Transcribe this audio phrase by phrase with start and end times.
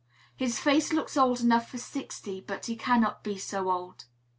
[0.35, 4.05] His face looks old enough for sixty years; but he cannot be so old.